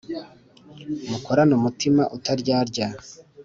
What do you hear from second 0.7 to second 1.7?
Kl mukorane